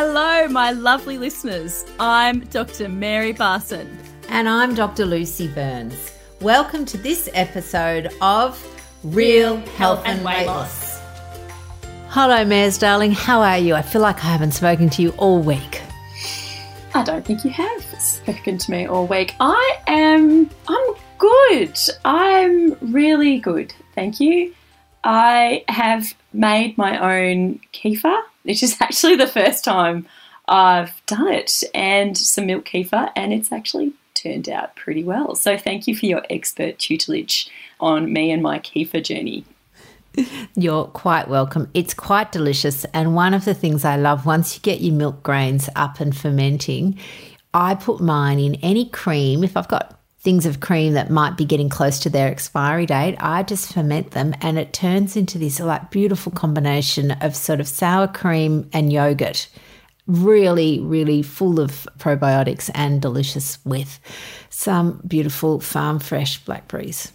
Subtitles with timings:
[0.00, 1.84] Hello, my lovely listeners.
[1.98, 2.88] I'm Dr.
[2.88, 3.88] Mary Barson.
[4.28, 5.04] And I'm Dr.
[5.04, 6.12] Lucy Burns.
[6.40, 8.64] Welcome to this episode of
[9.02, 11.00] Real Health and, Weight Loss.
[12.10, 13.10] Hello, Mares, darling.
[13.10, 13.74] How are you?
[13.74, 15.82] I feel like I haven't spoken to you all week.
[16.94, 19.34] I don't think you have spoken to me all week.
[19.40, 21.76] I am, I'm good.
[22.04, 23.74] I'm really good.
[23.96, 24.54] Thank you.
[25.08, 30.06] I have made my own kefir, which is actually the first time
[30.46, 35.34] I've done it, and some milk kefir, and it's actually turned out pretty well.
[35.34, 37.48] So thank you for your expert tutelage
[37.80, 39.44] on me and my kefir journey.
[40.54, 41.70] You're quite welcome.
[41.72, 42.84] It's quite delicious.
[42.92, 46.14] And one of the things I love once you get your milk grains up and
[46.14, 46.98] fermenting,
[47.54, 49.42] I put mine in any cream.
[49.42, 53.16] If I've got things of cream that might be getting close to their expiry date,
[53.20, 57.68] I just ferment them and it turns into this like beautiful combination of sort of
[57.68, 59.48] sour cream and yogurt.
[60.06, 64.00] Really, really full of probiotics and delicious with
[64.48, 67.12] some beautiful farm fresh blackberries.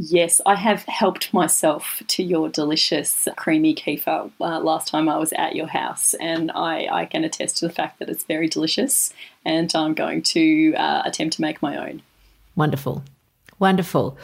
[0.00, 5.32] Yes, I have helped myself to your delicious creamy kefir uh, last time I was
[5.32, 9.12] at your house, and I, I, can attest to the fact that it's very delicious,
[9.44, 12.02] and I'm going to uh, attempt to make my own.
[12.58, 13.02] Wonderful.
[13.58, 14.18] Wonderful.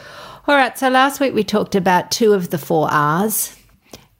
[0.47, 3.57] All right, so last week we talked about two of the four R's.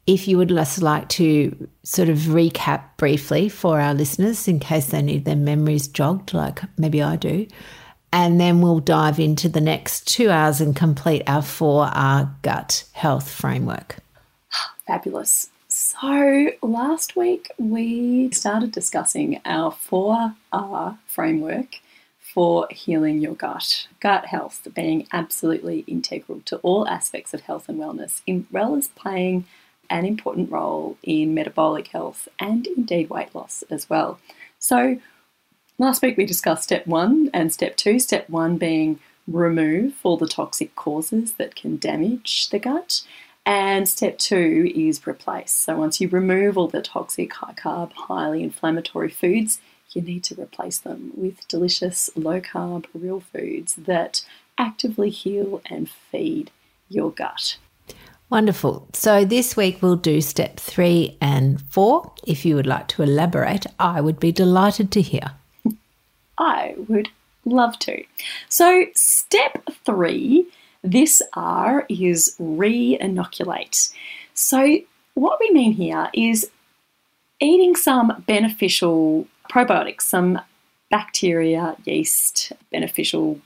[0.07, 4.87] If you would just like to sort of recap briefly for our listeners in case
[4.87, 7.45] they need their memories jogged, like maybe I do
[8.15, 13.29] and then we'll dive into the next two hours and complete our 4R gut health
[13.29, 13.97] framework.
[14.87, 15.49] Fabulous.
[15.67, 21.81] So, last week we started discussing our 4R framework
[22.35, 23.87] for healing your gut.
[23.99, 28.89] Gut health being absolutely integral to all aspects of health and wellness, as well as
[28.89, 29.45] playing
[29.89, 34.19] an important role in metabolic health and indeed weight loss as well.
[34.59, 34.99] So,
[35.77, 37.99] Last week we discussed step one and step two.
[37.99, 43.01] Step one being remove all the toxic causes that can damage the gut.
[43.45, 45.51] And step two is replace.
[45.51, 49.59] So once you remove all the toxic, high carb, highly inflammatory foods,
[49.95, 54.25] you need to replace them with delicious, low carb, real foods that
[54.57, 56.51] actively heal and feed
[56.89, 57.57] your gut.
[58.29, 58.87] Wonderful.
[58.93, 62.13] So this week we'll do step three and four.
[62.25, 65.31] If you would like to elaborate, I would be delighted to hear.
[66.37, 67.09] I would
[67.45, 68.03] love to.
[68.49, 70.47] So, step three
[70.83, 73.89] this R is re inoculate.
[74.33, 74.79] So,
[75.13, 76.51] what we mean here is
[77.39, 80.39] eating some beneficial probiotics, some
[80.89, 83.39] bacteria, yeast, beneficial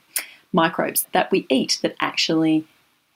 [0.51, 2.65] microbes that we eat that actually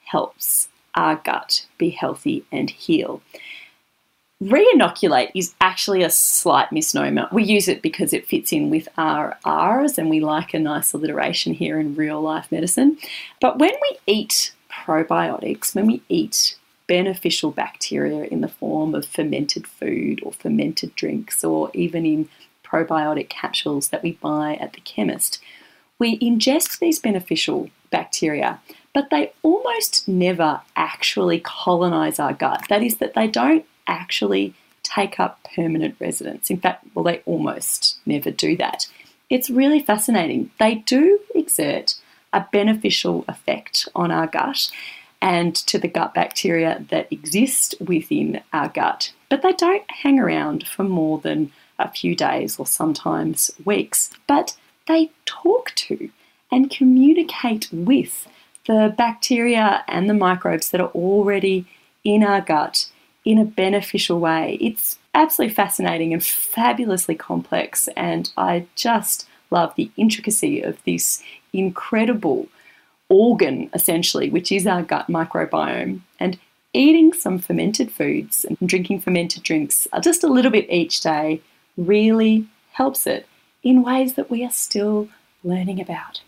[0.05, 3.21] helps our gut be healthy and heal.
[4.41, 7.29] Reinoculate is actually a slight misnomer.
[7.31, 10.94] We use it because it fits in with our R's and we like a nice
[10.94, 12.97] alliteration here in real life medicine.
[13.39, 16.57] But when we eat probiotics, when we eat
[16.88, 22.29] beneficial bacteria in the form of fermented food or fermented drinks or even in
[22.73, 25.39] probiotic capsules that we buy at the chemist,
[26.00, 28.59] we ingest these beneficial bacteria,
[28.94, 32.66] but they almost never actually colonize our gut.
[32.69, 36.50] That is, that they don't actually take up permanent residence.
[36.50, 38.88] In fact, well, they almost never do that.
[39.29, 40.51] It's really fascinating.
[40.59, 41.95] They do exert
[42.33, 44.72] a beneficial effect on our gut
[45.22, 50.67] and to the gut bacteria that exist within our gut, but they don't hang around
[50.67, 54.11] for more than a few days or sometimes weeks.
[54.27, 54.55] But
[54.88, 56.11] they talk to
[56.51, 58.27] and communicate with
[58.67, 61.66] the bacteria and the microbes that are already
[62.03, 62.91] in our gut
[63.25, 64.59] in a beneficial way.
[64.61, 71.23] It's absolutely fascinating and fabulously complex, and I just love the intricacy of this
[71.53, 72.50] incredible
[73.09, 76.01] organ, essentially, which is our gut microbiome.
[76.19, 76.38] And
[76.74, 81.42] eating some fermented foods and drinking fermented drinks just a little bit each day
[81.78, 83.28] really helps it
[83.62, 85.08] in ways that we are still
[85.44, 86.22] learning about.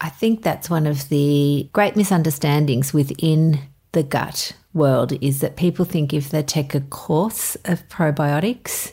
[0.00, 3.60] I think that's one of the great misunderstandings within
[3.92, 8.92] the gut world is that people think if they take a course of probiotics,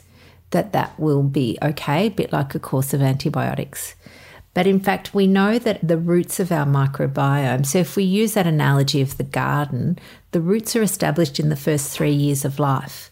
[0.50, 3.94] that that will be okay, a bit like a course of antibiotics.
[4.54, 8.34] But in fact, we know that the roots of our microbiome, so if we use
[8.34, 9.98] that analogy of the garden,
[10.30, 13.10] the roots are established in the first three years of life.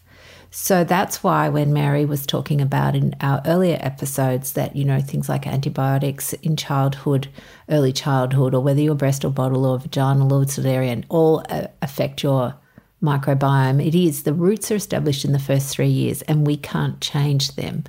[0.55, 5.01] So that's why when Mary was talking about in our earlier episodes that, you know,
[5.01, 7.27] things like antibiotics in childhood,
[7.69, 12.21] early childhood, or whether you're breast or bottle or vaginal or cesarean, all uh, affect
[12.21, 12.53] your
[13.01, 13.85] microbiome.
[13.85, 17.55] It is the roots are established in the first three years and we can't change
[17.55, 17.83] them.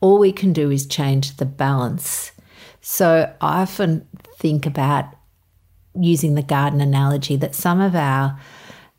[0.00, 2.32] All we can do is change the balance.
[2.90, 4.08] So I often
[4.38, 5.14] think about
[5.94, 8.40] using the garden analogy that some of our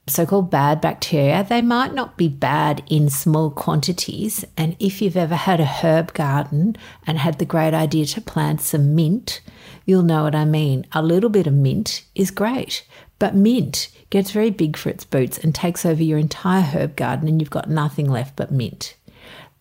[0.05, 4.45] so called bad bacteria, they might not be bad in small quantities.
[4.55, 6.75] And if you've ever had a herb garden
[7.07, 9.41] and had the great idea to plant some mint,
[9.85, 10.85] you'll know what I mean.
[10.91, 12.85] A little bit of mint is great,
[13.17, 17.27] but mint gets very big for its boots and takes over your entire herb garden,
[17.27, 18.95] and you've got nothing left but mint.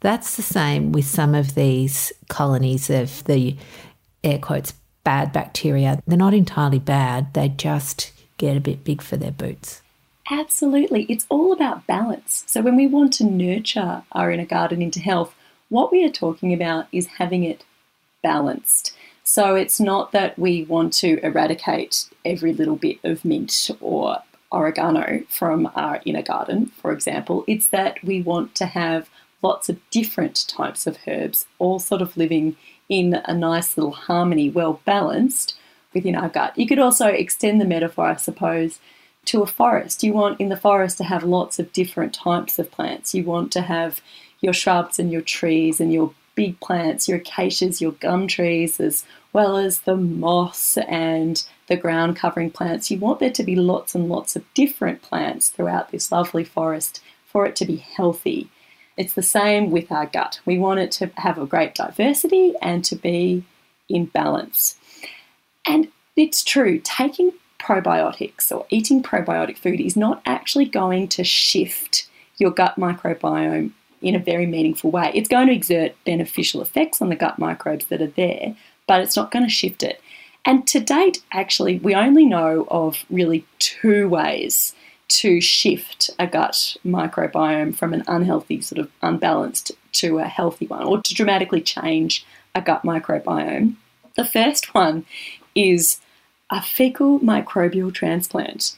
[0.00, 3.56] That's the same with some of these colonies of the
[4.24, 4.74] air quotes
[5.04, 6.02] bad bacteria.
[6.06, 9.82] They're not entirely bad, they just get a bit big for their boots.
[10.30, 11.04] Absolutely.
[11.04, 12.44] It's all about balance.
[12.46, 15.34] So, when we want to nurture our inner garden into health,
[15.70, 17.64] what we are talking about is having it
[18.22, 18.94] balanced.
[19.24, 24.18] So, it's not that we want to eradicate every little bit of mint or
[24.52, 27.44] oregano from our inner garden, for example.
[27.46, 29.08] It's that we want to have
[29.42, 32.56] lots of different types of herbs, all sort of living
[32.88, 35.56] in a nice little harmony, well balanced
[35.94, 36.56] within our gut.
[36.58, 38.78] You could also extend the metaphor, I suppose,
[39.26, 40.02] to a forest.
[40.02, 43.14] You want in the forest to have lots of different types of plants.
[43.14, 44.00] You want to have
[44.40, 49.04] your shrubs and your trees and your big plants, your acacias, your gum trees, as
[49.32, 52.90] well as the moss and the ground covering plants.
[52.90, 57.02] You want there to be lots and lots of different plants throughout this lovely forest
[57.26, 58.48] for it to be healthy.
[58.98, 60.40] It's the same with our gut.
[60.44, 63.44] We want it to have a great diversity and to be
[63.88, 64.76] in balance.
[65.64, 72.08] And it's true, taking probiotics or eating probiotic food is not actually going to shift
[72.38, 73.70] your gut microbiome
[74.02, 75.12] in a very meaningful way.
[75.14, 78.56] It's going to exert beneficial effects on the gut microbes that are there,
[78.88, 80.00] but it's not going to shift it.
[80.44, 84.74] And to date, actually, we only know of really two ways
[85.08, 90.84] to shift a gut microbiome from an unhealthy, sort of unbalanced, to a healthy one,
[90.84, 92.24] or to dramatically change
[92.54, 93.74] a gut microbiome.
[94.16, 95.06] The first one
[95.54, 96.00] is
[96.50, 98.76] a fecal microbial transplant,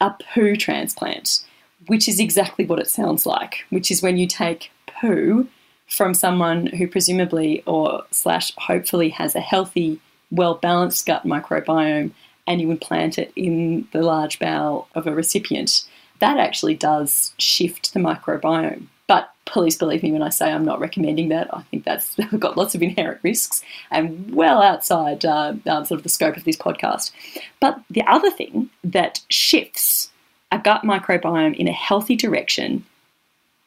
[0.00, 1.44] a poo transplant,
[1.86, 5.48] which is exactly what it sounds like, which is when you take poo
[5.88, 12.12] from someone who presumably or slash hopefully has a healthy, well balanced gut microbiome
[12.46, 15.84] and you implant it in the large bowel of a recipient,
[16.20, 18.86] that actually does shift the microbiome.
[19.06, 21.52] But please believe me when I say I'm not recommending that.
[21.54, 26.02] I think that's got lots of inherent risks and well outside uh, uh, sort of
[26.02, 27.12] the scope of this podcast.
[27.60, 30.10] But the other thing that shifts
[30.52, 32.84] a gut microbiome in a healthy direction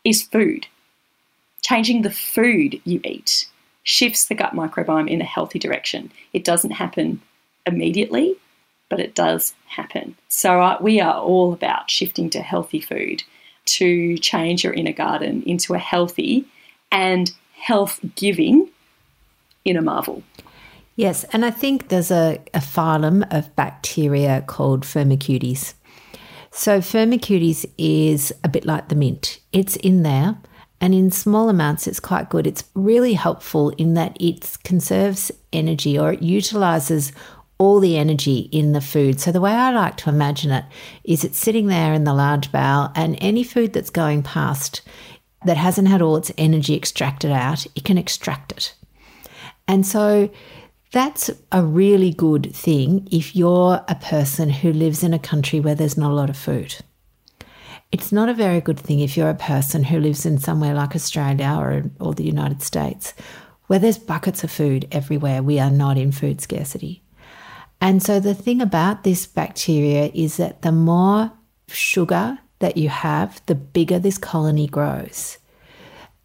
[0.04, 0.68] is food.
[1.62, 3.48] Changing the food you eat
[3.84, 6.12] shifts the gut microbiome in a healthy direction.
[6.34, 7.22] It doesn't happen
[7.66, 8.36] immediately,
[8.89, 10.15] but it does happen.
[10.27, 13.24] So uh, we are all about shifting to healthy food
[13.65, 16.45] to change your inner garden into a healthy
[16.91, 18.69] and health giving
[19.63, 20.24] inner marvel.
[20.95, 25.74] Yes, and I think there's a, a phylum of bacteria called Firmicutes.
[26.51, 30.38] So, Firmicutes is a bit like the mint, it's in there.
[30.81, 32.47] And in small amounts, it's quite good.
[32.47, 37.12] It's really helpful in that it conserves energy or it utilizes
[37.60, 39.20] all the energy in the food.
[39.20, 40.66] So, the way I like to imagine it
[41.04, 44.82] is it's sitting there in the large bowel, and any food that's going past
[45.46, 48.74] that hasn't had all its energy extracted out, it can extract it.
[49.68, 50.32] And so,
[50.92, 55.75] that's a really good thing if you're a person who lives in a country where
[55.75, 56.75] there's not a lot of food.
[57.92, 60.96] It's not a very good thing if you're a person who lives in somewhere like
[60.96, 63.13] Australia or, or the United States,
[63.68, 65.44] where there's buckets of food everywhere.
[65.44, 67.04] We are not in food scarcity.
[67.81, 71.31] And so the thing about this bacteria is that the more
[71.67, 75.38] sugar that you have, the bigger this colony grows.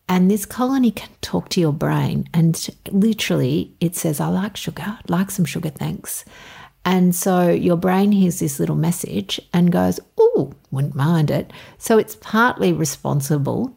[0.08, 4.98] And this colony can talk to your brain, and literally it says, I like sugar,
[5.08, 6.26] like some sugar, thanks.
[6.84, 11.52] And so your brain hears this little message and goes, Oh, wouldn't mind it.
[11.78, 13.74] So it's partly responsible,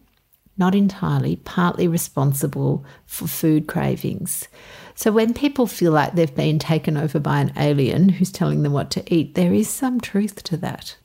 [0.57, 4.47] not entirely, partly responsible for food cravings.
[4.95, 8.73] So when people feel like they've been taken over by an alien who's telling them
[8.73, 10.95] what to eat, there is some truth to that.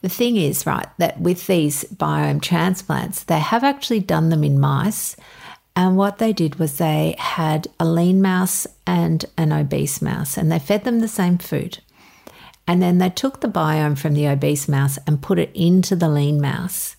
[0.00, 4.60] The thing is, right, that with these biome transplants, they have actually done them in
[4.60, 5.16] mice.
[5.74, 10.52] And what they did was they had a lean mouse and an obese mouse, and
[10.52, 11.78] they fed them the same food.
[12.68, 16.08] And then they took the biome from the obese mouse and put it into the
[16.08, 16.94] lean mouse.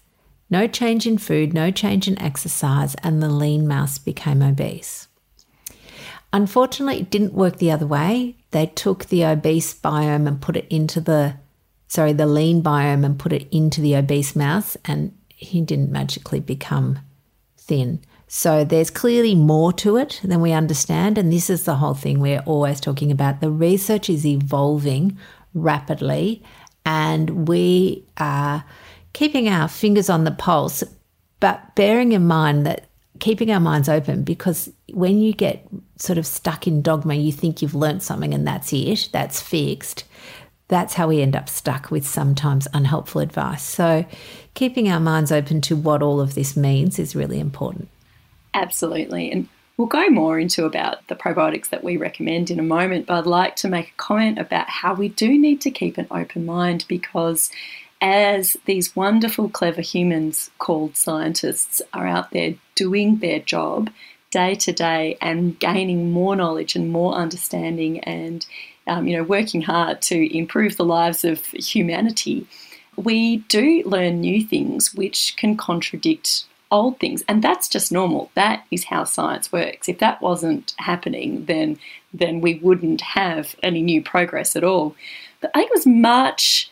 [0.49, 5.07] No change in food, no change in exercise, and the lean mouse became obese.
[6.31, 8.37] Unfortunately, it didn't work the other way.
[8.51, 11.35] They took the obese biome and put it into the
[11.93, 16.39] sorry, the lean biome and put it into the obese mouse, and he didn't magically
[16.39, 16.97] become
[17.55, 18.01] thin.
[18.27, 21.19] So there's clearly more to it than we understand.
[21.19, 23.41] And this is the whole thing we're always talking about.
[23.41, 25.19] The research is evolving
[25.53, 26.41] rapidly,
[26.83, 28.65] and we are
[29.13, 30.83] keeping our fingers on the pulse,
[31.39, 32.85] but bearing in mind that
[33.19, 35.65] keeping our minds open because when you get
[35.97, 40.03] sort of stuck in dogma, you think you've learnt something and that's it, that's fixed.
[40.67, 43.61] That's how we end up stuck with sometimes unhelpful advice.
[43.61, 44.05] So,
[44.55, 47.89] keeping our minds open to what all of this means is really important.
[48.53, 49.31] Absolutely.
[49.31, 53.19] And we'll go more into about the probiotics that we recommend in a moment, but
[53.19, 56.45] I'd like to make a comment about how we do need to keep an open
[56.45, 57.51] mind because
[58.03, 63.89] as these wonderful, clever humans called scientists are out there doing their job
[64.29, 68.45] day to day and gaining more knowledge and more understanding and
[68.87, 72.45] um, you know working hard to improve the lives of humanity
[72.95, 77.23] we do learn new things which can contradict old things.
[77.27, 78.31] And that's just normal.
[78.33, 79.87] That is how science works.
[79.87, 81.77] If that wasn't happening then
[82.11, 84.95] then we wouldn't have any new progress at all.
[85.39, 86.71] But i think it was march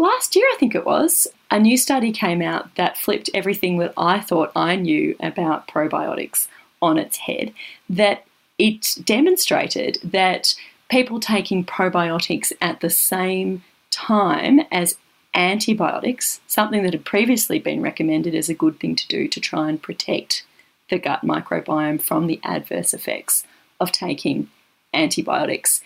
[0.00, 3.92] last year i think it was a new study came out that flipped everything that
[3.96, 6.48] i thought i knew about probiotics
[6.82, 7.52] on its head
[7.88, 8.24] that
[8.58, 10.54] it demonstrated that
[10.90, 14.96] people taking probiotics at the same time as
[15.34, 19.68] antibiotics, something that had previously been recommended as a good thing to do to try
[19.68, 20.44] and protect
[20.90, 23.44] the gut microbiome from the adverse effects
[23.78, 24.48] of taking
[24.92, 25.80] antibiotics,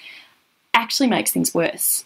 [0.72, 2.04] actually makes things worse.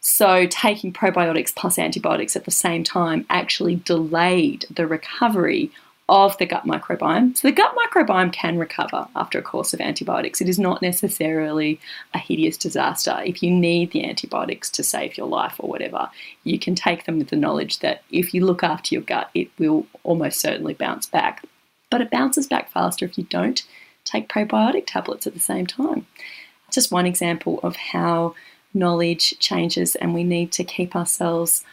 [0.00, 5.70] So, taking probiotics plus antibiotics at the same time actually delayed the recovery
[6.08, 7.36] of the gut microbiome.
[7.36, 10.40] So the gut microbiome can recover after a course of antibiotics.
[10.40, 11.78] It is not necessarily
[12.14, 13.20] a hideous disaster.
[13.26, 16.08] If you need the antibiotics to save your life or whatever,
[16.44, 19.50] you can take them with the knowledge that if you look after your gut, it
[19.58, 21.44] will almost certainly bounce back.
[21.90, 23.62] But it bounces back faster if you don't
[24.04, 26.06] take probiotic tablets at the same time.
[26.70, 28.34] Just one example of how
[28.78, 31.64] knowledge changes and we need to keep ourselves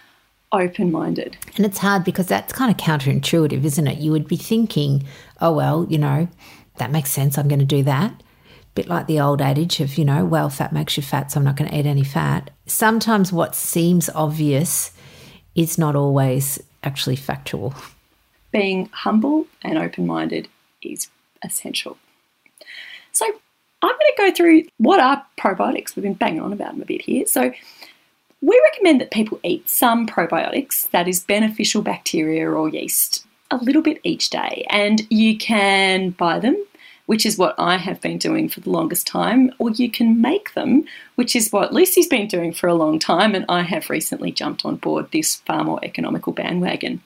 [0.52, 1.38] open minded.
[1.56, 4.00] And it's hard because that's kind of counterintuitive, isn't it?
[4.00, 5.04] You would be thinking,
[5.42, 6.28] oh, well, you know,
[6.78, 7.38] that makes sense.
[7.38, 8.22] I'm going to do that.
[8.74, 11.46] Bit like the old adage of, you know, well, fat makes you fat, so I'm
[11.46, 12.50] not going to eat any fat.
[12.66, 14.92] Sometimes what seems obvious
[15.56, 17.74] is not always actually factual.
[18.52, 20.50] Being humble and open minded
[20.82, 21.08] is
[21.44, 21.98] essential.
[23.14, 23.26] So,
[23.86, 25.96] I'm going to go through what are probiotics.
[25.96, 27.26] We've been banging on about them a bit here.
[27.26, 27.52] So,
[28.42, 33.82] we recommend that people eat some probiotics, that is, beneficial bacteria or yeast, a little
[33.82, 34.66] bit each day.
[34.70, 36.56] And you can buy them,
[37.08, 40.54] which is what I have been doing for the longest time, or you can make
[40.54, 43.34] them, which is what Lucy's been doing for a long time.
[43.34, 47.02] And I have recently jumped on board this far more economical bandwagon.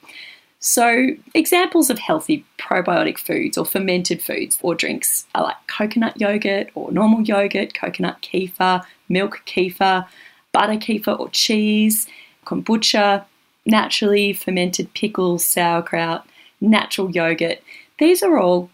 [0.61, 6.69] So, examples of healthy probiotic foods or fermented foods or drinks are like coconut yogurt
[6.75, 10.05] or normal yogurt, coconut kefir, milk kefir
[10.51, 12.07] butter kefir or cheese,
[12.45, 13.25] kombucha,
[13.65, 16.25] naturally fermented pickles, sauerkraut,
[16.61, 17.61] natural yogurt.
[17.99, 18.69] These are all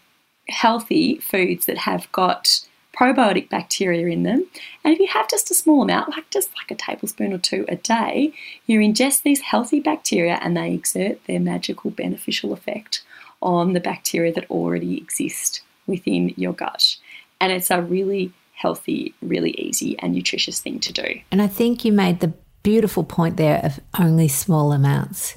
[0.48, 2.60] healthy foods that have got
[2.98, 4.46] probiotic bacteria in them.
[4.84, 7.64] And if you have just a small amount, like just like a tablespoon or two
[7.68, 8.32] a day,
[8.66, 13.02] you ingest these healthy bacteria and they exert their magical beneficial effect
[13.42, 16.96] on the bacteria that already exist within your gut.
[17.40, 21.20] And it's a really healthy, really easy, and nutritious thing to do.
[21.30, 25.36] And I think you made the beautiful point there of only small amounts.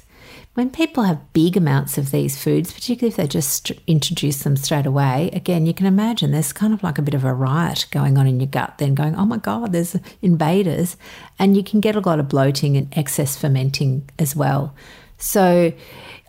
[0.54, 4.84] When people have big amounts of these foods, particularly if they just introduce them straight
[4.84, 8.18] away, again, you can imagine there's kind of like a bit of a riot going
[8.18, 10.96] on in your gut, then going, oh my God, there's invaders.
[11.38, 14.74] And you can get a lot of bloating and excess fermenting as well.
[15.18, 15.72] So,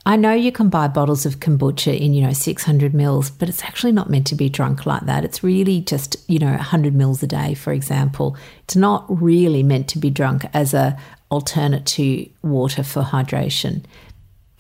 [0.04, 3.64] I know you can buy bottles of kombucha in, you know, 600 mils, but it's
[3.64, 5.24] actually not meant to be drunk like that.
[5.24, 8.36] It's really just, you know, 100 mils a day, for example.
[8.64, 10.98] It's not really meant to be drunk as a
[11.30, 13.84] alternate to water for hydration.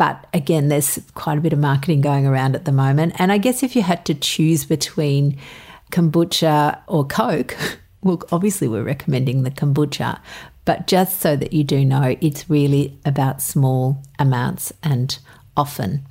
[0.02, 3.14] But again, there's quite a bit of marketing going around at the moment.
[3.20, 5.38] And I guess if you had to choose between
[5.92, 7.56] kombucha or Coke,
[8.02, 10.20] well, obviously we're recommending the kombucha,
[10.66, 15.20] but just so that you do know, it's really about small amounts and
[15.56, 16.04] often.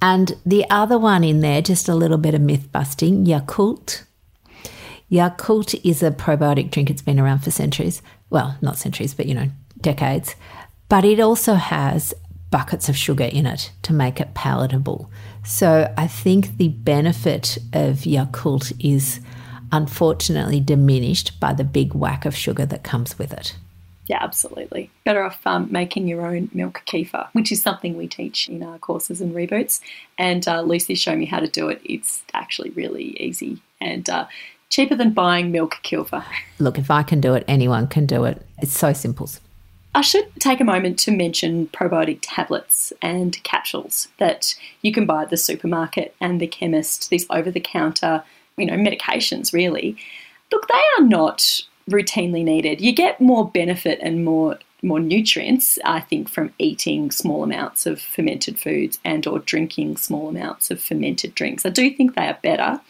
[0.00, 4.04] And the other one in there, just a little bit of myth busting Yakult.
[5.12, 6.88] Yakult is a probiotic drink.
[6.88, 8.00] It's been around for centuries.
[8.30, 10.36] Well, not centuries, but you know, decades.
[10.88, 12.14] But it also has
[12.54, 15.10] buckets of sugar in it to make it palatable.
[15.44, 19.18] So I think the benefit of Yakult is
[19.72, 23.56] unfortunately diminished by the big whack of sugar that comes with it.
[24.06, 24.88] Yeah, absolutely.
[25.04, 28.78] Better off um, making your own milk kefir, which is something we teach in our
[28.78, 29.80] courses and reboots.
[30.16, 31.80] And uh, Lucy showed me how to do it.
[31.84, 34.26] It's actually really easy and uh,
[34.68, 36.24] cheaper than buying milk kefir.
[36.60, 38.40] Look, if I can do it, anyone can do it.
[38.58, 39.28] It's so simple.
[39.94, 45.22] I should take a moment to mention probiotic tablets and capsules that you can buy
[45.22, 48.24] at the supermarket and the chemist, these over the counter,
[48.56, 49.96] you know, medications really.
[50.50, 52.80] Look, they are not routinely needed.
[52.80, 58.02] You get more benefit and more more nutrients, I think, from eating small amounts of
[58.02, 61.64] fermented foods and or drinking small amounts of fermented drinks.
[61.64, 62.80] I do think they are better.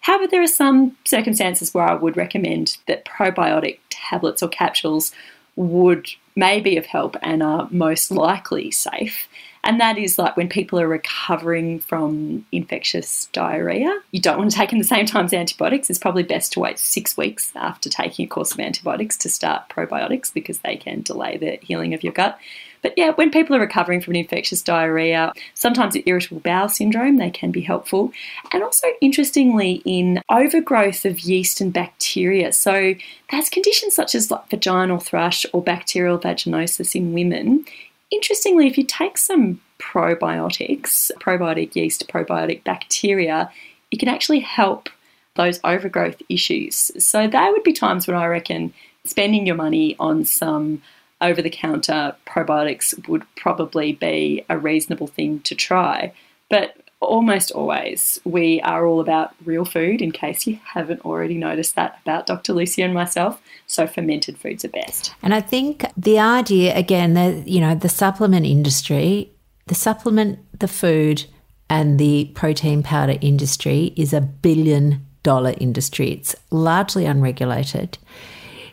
[0.00, 5.12] However, there are some circumstances where I would recommend that probiotic tablets or capsules
[5.56, 9.28] would may be of help and are most likely safe.
[9.66, 14.00] And that is like when people are recovering from infectious diarrhea.
[14.12, 15.90] You don't want to take in the same time as antibiotics.
[15.90, 19.68] It's probably best to wait six weeks after taking a course of antibiotics to start
[19.68, 22.38] probiotics because they can delay the healing of your gut.
[22.82, 27.30] But yeah, when people are recovering from an infectious diarrhea, sometimes irritable bowel syndrome, they
[27.30, 28.12] can be helpful.
[28.52, 32.52] And also, interestingly, in overgrowth of yeast and bacteria.
[32.52, 32.94] So
[33.32, 37.64] that's conditions such as like vaginal thrush or bacterial vaginosis in women.
[38.10, 43.50] Interestingly, if you take some probiotics, probiotic yeast, probiotic bacteria,
[43.90, 44.88] it can actually help
[45.34, 46.90] those overgrowth issues.
[47.04, 48.72] So there would be times when I reckon
[49.04, 50.82] spending your money on some
[51.20, 56.12] over the counter probiotics would probably be a reasonable thing to try.
[56.50, 61.74] But almost always, we are all about real food, in case you haven't already noticed
[61.74, 62.52] that about Dr.
[62.52, 63.40] Lucy and myself.
[63.66, 65.14] So fermented foods are best.
[65.22, 69.30] And I think the idea, again, that, you know, the supplement industry,
[69.66, 71.24] the supplement, the food,
[71.68, 76.12] and the protein powder industry is a billion dollar industry.
[76.12, 77.98] It's largely unregulated.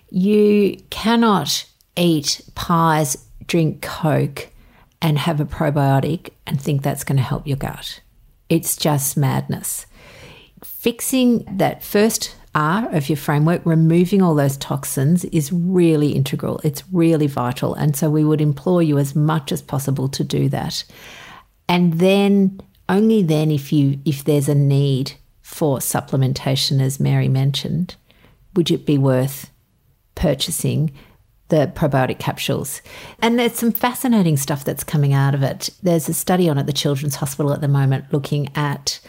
[0.10, 1.65] You cannot
[1.98, 3.18] eat pies,
[3.48, 4.50] drink Coke,
[5.02, 8.00] and have a probiotic and think that's going to help your gut.
[8.54, 9.88] It's just madness.
[10.63, 16.62] Fixing that first R of your framework, removing all those toxins is really integral.
[16.63, 17.74] It's really vital.
[17.74, 20.84] And so we would implore you as much as possible to do that.
[21.68, 27.96] And then only then if you if there's a need for supplementation as Mary mentioned,
[28.56, 29.50] would it be worth
[30.13, 30.92] purchasing
[31.54, 32.82] the probiotic capsules.
[33.22, 35.70] And there's some fascinating stuff that's coming out of it.
[35.84, 39.00] There's a study on at the Children's Hospital at the moment looking at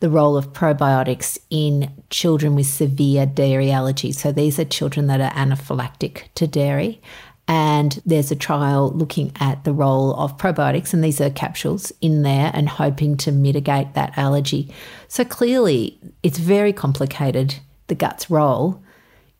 [0.00, 4.12] the role of probiotics in children with severe dairy allergy.
[4.12, 7.00] So these are children that are anaphylactic to dairy.
[7.48, 12.20] And there's a trial looking at the role of probiotics, and these are capsules in
[12.20, 14.70] there and hoping to mitigate that allergy.
[15.08, 18.82] So clearly, it's very complicated, the gut's role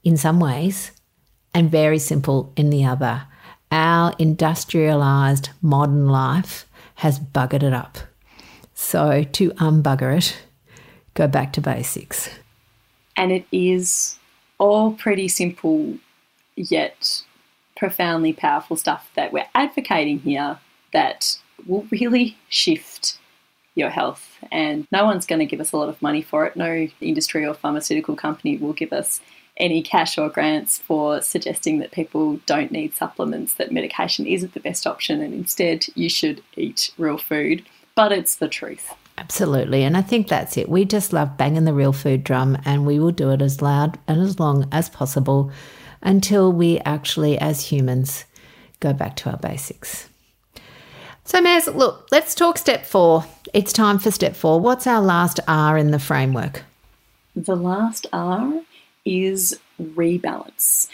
[0.02, 0.92] in some ways
[1.54, 3.22] and very simple in the other.
[3.70, 7.98] Our industrialized modern life has buggered it up.
[8.74, 10.36] So, to unbugger it,
[11.14, 12.28] go back to basics.
[13.16, 14.18] And it is
[14.58, 15.96] all pretty simple,
[16.56, 17.22] yet
[17.76, 20.58] profoundly powerful stuff that we're advocating here
[20.92, 23.18] that will really shift
[23.74, 24.38] your health.
[24.52, 26.56] And no one's going to give us a lot of money for it.
[26.56, 29.20] No industry or pharmaceutical company will give us
[29.56, 34.60] any cash or grants for suggesting that people don't need supplements, that medication isn't the
[34.60, 37.64] best option, and instead you should eat real food.
[37.94, 38.92] But it's the truth.
[39.16, 39.84] Absolutely.
[39.84, 40.68] And I think that's it.
[40.68, 43.98] We just love banging the real food drum, and we will do it as loud
[44.08, 45.52] and as long as possible
[46.02, 48.24] until we actually, as humans,
[48.80, 50.08] go back to our basics.
[51.24, 53.24] So, Maz, look, let's talk step four.
[53.54, 54.60] It's time for step four.
[54.60, 56.64] What's our last R in the framework?
[57.34, 58.60] The last R
[59.04, 60.88] is rebalance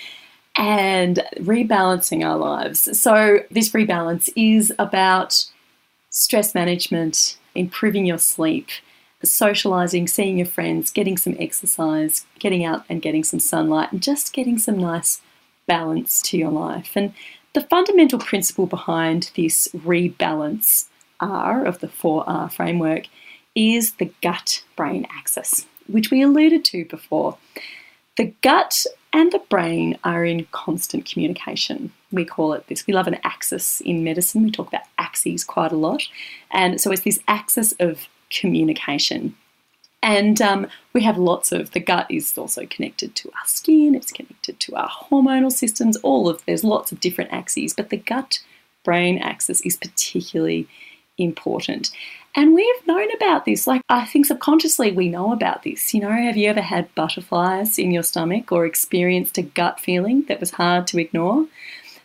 [0.56, 2.98] and rebalancing our lives.
[3.00, 5.46] So, this rebalance is about
[6.10, 8.68] stress management, improving your sleep,
[9.22, 14.32] socializing, seeing your friends, getting some exercise, getting out and getting some sunlight, and just
[14.32, 15.20] getting some nice
[15.66, 16.92] balance to your life.
[16.96, 17.14] And
[17.52, 20.86] the fundamental principle behind this rebalance
[21.20, 23.04] R of the 4R framework
[23.54, 27.36] is the gut brain axis, which we alluded to before.
[28.16, 31.92] The gut and the brain are in constant communication.
[32.12, 32.86] We call it this.
[32.86, 34.42] We love an axis in medicine.
[34.42, 36.02] We talk about axes quite a lot.
[36.50, 39.36] And so it's this axis of communication.
[40.02, 44.12] And um, we have lots of the gut is also connected to our skin, it's
[44.12, 48.38] connected to our hormonal systems, all of there's lots of different axes, but the gut
[48.82, 50.66] brain axis is particularly
[51.18, 51.90] important.
[52.34, 53.66] And we've known about this.
[53.66, 55.92] Like, I think subconsciously we know about this.
[55.92, 60.24] You know, have you ever had butterflies in your stomach or experienced a gut feeling
[60.28, 61.46] that was hard to ignore?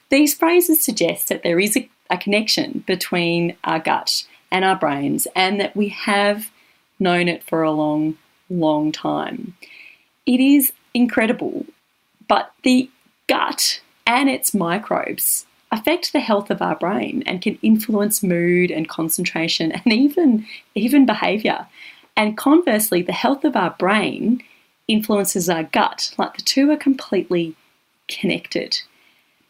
[0.10, 5.28] These phrases suggest that there is a, a connection between our gut and our brains,
[5.36, 6.50] and that we have
[7.00, 8.18] known it for a long,
[8.50, 9.56] long time.
[10.26, 11.66] It is incredible,
[12.28, 12.90] but the
[13.28, 18.88] gut and its microbes affect the health of our brain and can influence mood and
[18.88, 21.68] concentration and even even behavior.
[22.18, 24.42] And conversely, the health of our brain
[24.88, 26.14] influences our gut.
[26.18, 27.56] Like the two are completely
[28.08, 28.80] connected.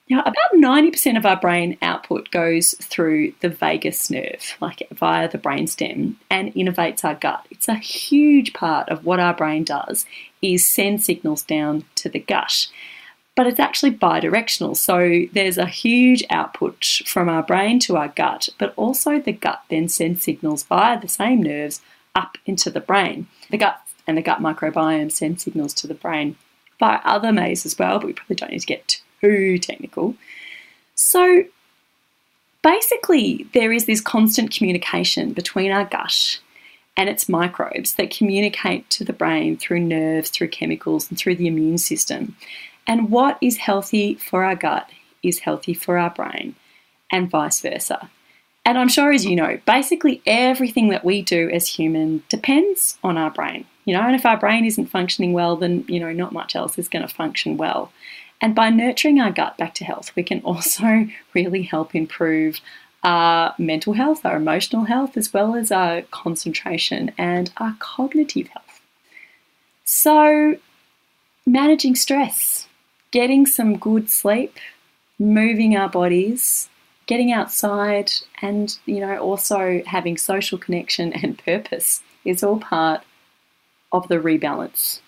[0.09, 5.39] Now, about 90% of our brain output goes through the vagus nerve, like via the
[5.39, 7.47] brainstem, and innervates our gut.
[7.49, 10.05] It's a huge part of what our brain does
[10.43, 12.67] is send signals down to the gut.
[13.35, 14.77] But it's actually bidirectional.
[14.77, 19.63] So there's a huge output from our brain to our gut, but also the gut
[19.69, 21.81] then sends signals via the same nerves
[22.15, 23.27] up into the brain.
[23.49, 26.37] The gut and the gut microbiome send signals to the brain
[26.79, 30.15] via other ways as well, but we probably don't need to get too technical.
[30.95, 31.43] So
[32.63, 36.39] basically, there is this constant communication between our gut
[36.97, 41.47] and its microbes that communicate to the brain through nerves, through chemicals, and through the
[41.47, 42.35] immune system.
[42.87, 44.89] And what is healthy for our gut
[45.23, 46.55] is healthy for our brain,
[47.11, 48.09] and vice versa.
[48.65, 53.17] And I'm sure, as you know, basically everything that we do as human depends on
[53.17, 53.65] our brain.
[53.85, 56.79] You know, and if our brain isn't functioning well, then, you know, not much else
[56.79, 57.91] is going to function well.
[58.41, 62.59] And by nurturing our gut back to health, we can also really help improve
[63.03, 68.81] our mental health, our emotional health, as well as our concentration and our cognitive health.
[69.83, 70.57] So,
[71.45, 72.67] managing stress,
[73.15, 74.57] getting some good sleep,
[75.17, 76.69] moving our bodies,
[77.07, 83.01] getting outside, and you know, also having social connection and purpose is all part
[83.93, 84.99] of the rebalance.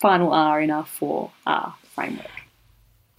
[0.00, 2.26] Final R in our 4R framework.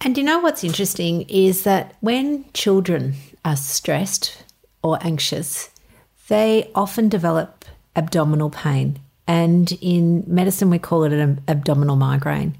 [0.02, 4.44] And you know what's interesting is that when children are stressed
[4.84, 5.70] or anxious,
[6.28, 7.64] they often develop
[7.96, 9.00] abdominal pain.
[9.26, 12.56] And in medicine, we call it an abdominal migraine.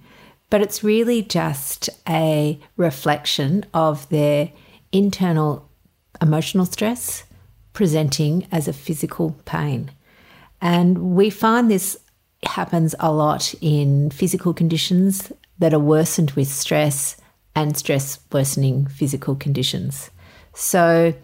[0.50, 4.50] But it's really just a reflection of their
[4.92, 5.68] internal
[6.20, 7.24] emotional stress
[7.72, 9.90] presenting as a physical pain.
[10.60, 11.98] And we find this
[12.44, 17.16] happens a lot in physical conditions that are worsened with stress
[17.54, 20.10] and stress worsening physical conditions.
[20.54, 21.14] So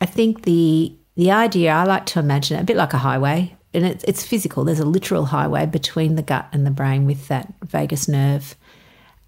[0.00, 3.84] I think the the idea I like to imagine a bit like a highway, and
[3.86, 4.64] it's, it's physical.
[4.64, 8.54] There's a literal highway between the gut and the brain with that vagus nerve,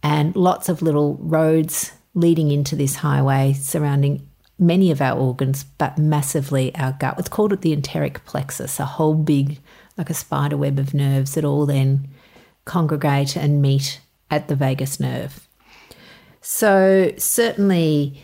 [0.02, 4.26] and lots of little roads leading into this highway surrounding
[4.58, 7.18] many of our organs, but massively our gut.
[7.18, 9.58] It's called the enteric plexus, a whole big,
[9.96, 12.08] like a spider web of nerves that all then
[12.64, 15.46] congregate and meet at the vagus nerve.
[16.40, 18.22] So, certainly,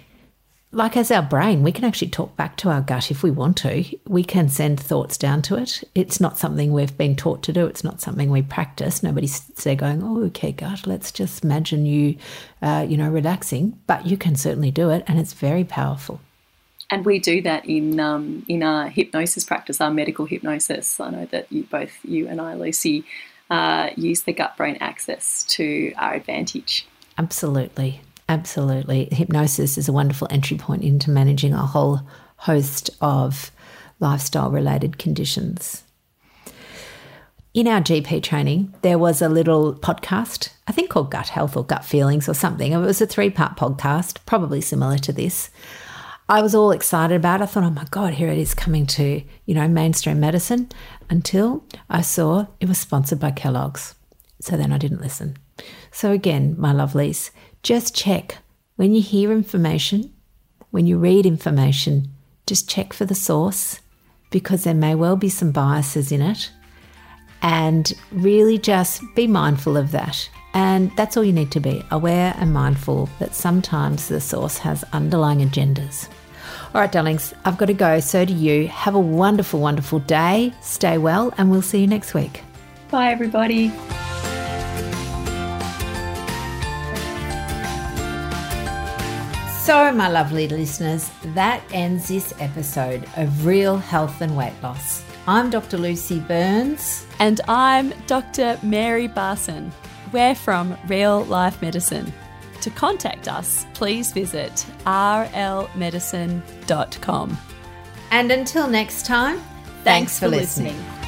[0.73, 3.57] like as our brain, we can actually talk back to our gut if we want
[3.59, 3.85] to.
[4.07, 5.83] We can send thoughts down to it.
[5.97, 7.67] It's not something we've been taught to do.
[7.67, 9.03] It's not something we practice.
[9.03, 12.17] Nobody's there going, "Oh, okay, gut, let's just imagine you,
[12.63, 16.21] uh, you know, relaxing." But you can certainly do it, and it's very powerful.
[16.89, 21.01] And we do that in um, in our hypnosis practice, our medical hypnosis.
[21.01, 23.05] I know that you, both you and I, Lucy,
[23.51, 26.87] uh, use the gut brain axis to our advantage.
[27.19, 28.03] Absolutely.
[28.31, 29.09] Absolutely.
[29.11, 32.03] Hypnosis is a wonderful entry point into managing a whole
[32.37, 33.51] host of
[33.99, 35.83] lifestyle related conditions.
[37.55, 41.65] In our GP training, there was a little podcast, I think called Gut Health or
[41.65, 42.71] Gut Feelings or something.
[42.71, 45.51] It was a three part podcast, probably similar to this.
[46.29, 47.43] I was all excited about it.
[47.43, 50.69] I thought, oh my God, here it is coming to, you know, mainstream medicine
[51.11, 53.97] until I saw it was sponsored by Kellogg's.
[54.41, 55.37] So then I didn't listen.
[55.91, 57.31] So again, my lovelies,
[57.63, 58.39] just check
[58.77, 60.13] when you hear information,
[60.71, 62.09] when you read information,
[62.47, 63.81] just check for the source
[64.31, 66.51] because there may well be some biases in it.
[67.43, 70.29] And really just be mindful of that.
[70.53, 74.85] And that's all you need to be aware and mindful that sometimes the source has
[74.93, 76.09] underlying agendas.
[76.75, 78.01] All right, darlings, I've got to go.
[78.01, 78.69] So do you.
[78.69, 80.53] Have a wonderful, wonderful day.
[80.61, 82.43] Stay well, and we'll see you next week.
[82.91, 83.73] Bye, everybody.
[89.61, 95.05] So, my lovely listeners, that ends this episode of Real Health and Weight Loss.
[95.27, 95.77] I'm Dr.
[95.77, 97.07] Lucy Burns.
[97.19, 98.59] And I'm Dr.
[98.63, 99.71] Mary Barson.
[100.13, 102.11] We're from Real Life Medicine.
[102.63, 107.39] To contact us, please visit rlmedicine.com.
[108.11, 110.79] And until next time, thanks, thanks for, for listening.
[110.79, 111.00] listening.